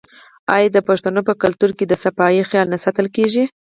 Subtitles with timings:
[0.55, 3.43] آیا د پښتنو په کلتور کې د صفايي خیال نه ساتل کیږي؟